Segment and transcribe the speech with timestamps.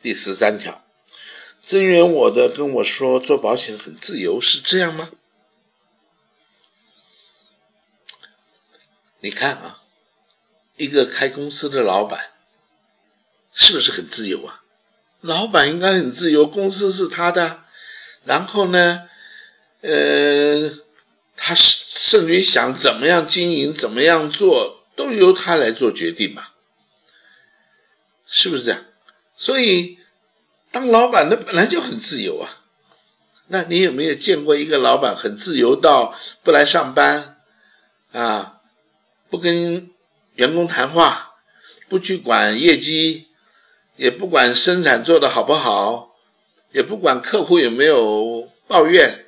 [0.00, 0.84] 第十三条，
[1.62, 5.10] 增援我的跟我说做保险很自由，是这样吗？
[9.20, 9.82] 你看啊，
[10.76, 12.30] 一个开公司的老板，
[13.52, 14.62] 是不是很自由啊？
[15.20, 17.64] 老板应该很自由，公司是他的，
[18.24, 19.08] 然后呢，
[19.80, 20.70] 呃，
[21.36, 26.50] 他甚至想怎么样经营，怎么样做，都由他来做决定嘛，
[28.24, 28.84] 是不是这样？
[29.40, 30.00] 所以，
[30.72, 32.64] 当老板的本来就很自由啊。
[33.46, 37.40] 那你有没有见过一个老板很自由到不来上班
[38.10, 38.60] 啊？
[39.30, 39.90] 不跟
[40.34, 41.36] 员工谈话，
[41.88, 43.28] 不去管业绩，
[43.94, 46.16] 也不管生产做的好不好，
[46.72, 49.26] 也不管客户有没有抱怨，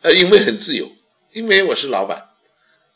[0.00, 0.90] 呃，因为很自由，
[1.32, 2.30] 因为我是老板，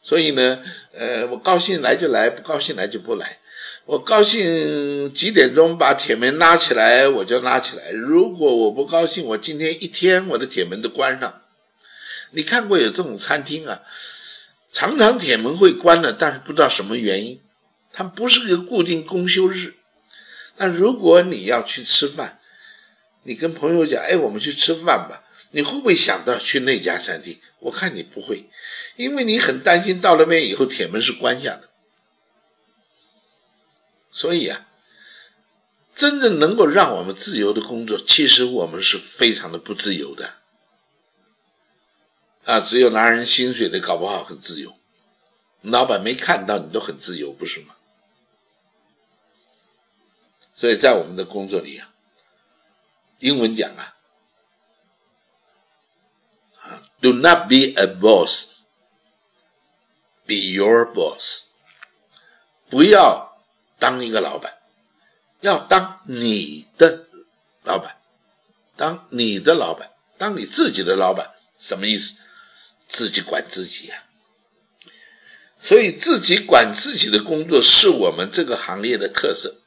[0.00, 3.38] 所以呢，呃，我高兴来就来，不高兴来就不来。
[3.88, 7.90] 我高兴几点钟把铁门拉起来，我就拉起来。
[7.90, 11.40] 如果我不高兴，我今天一天我的铁门都关上。
[12.32, 13.80] 你看过有这种餐厅啊？
[14.70, 17.40] 常常铁门会关了，但是不知道什么原因，
[17.90, 19.76] 它不是个固定公休日。
[20.58, 22.40] 那如果你要去吃饭，
[23.22, 27.38] 你跟朋友讲，哎，我们去吃饭吧，你会不会想到去那家餐厅？
[27.60, 28.50] 我看你不会，
[28.96, 31.70] 因为你很担心到那边以后铁门是关下的。
[34.18, 34.66] 所以啊，
[35.94, 40.34] 真正能够让我们自由的工作，其实我们是非常的不自由的。
[42.44, 44.76] 啊，只有拿人薪水的搞不好很自由，
[45.60, 47.76] 老板没看到你都很自由，不是吗？
[50.52, 51.94] 所以在我们的工作里啊，
[53.20, 53.94] 英文讲啊，
[56.62, 58.54] 啊，Do not be a boss，be
[60.34, 61.44] your boss，
[62.68, 63.27] 不要
[63.78, 64.54] 当一个老板，
[65.40, 67.06] 要当你的
[67.62, 67.96] 老板，
[68.76, 72.14] 当你的老板，当你自己的老板，什么意思？
[72.88, 74.04] 自己管自己啊，
[75.60, 79.60] 所以自己管自己的工作是我们这个行业的特色。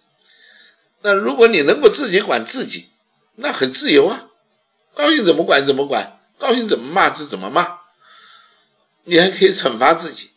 [1.01, 2.89] 那如果你能够自己管自己，
[3.35, 4.27] 那很自由啊，
[4.95, 7.81] 高兴怎么管怎么管，高兴怎么骂就怎么骂，
[9.03, 10.30] 你还可以惩罚自己。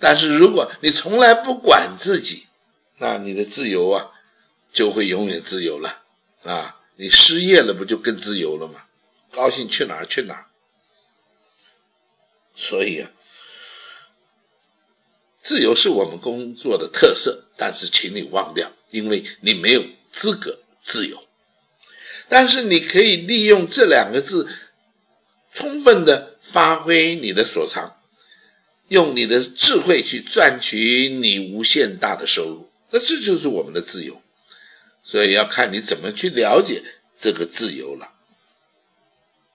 [0.00, 2.46] 但是如果你从来不管自己，
[2.98, 4.10] 那你的自由啊
[4.72, 6.02] 就会永远自由了
[6.44, 6.80] 啊！
[6.96, 8.84] 你失业了不就更自由了吗？
[9.30, 10.46] 高兴去哪儿去哪儿。
[12.54, 13.10] 所以啊，
[15.42, 21.24] 自由是我们工作的特色，但是请你忘掉，因为你没有资格自由。
[22.28, 24.48] 但是你可以利用这两个字，
[25.52, 27.97] 充分的发挥你的所长，
[28.88, 32.68] 用你的智慧去赚取你无限大的收入。
[32.90, 34.20] 那这就是我们的自由。
[35.02, 36.82] 所以要看你怎么去了解
[37.18, 38.17] 这个自由了。